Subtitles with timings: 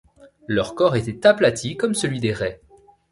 [0.47, 2.59] Leur corps était aplati comme celui des raies.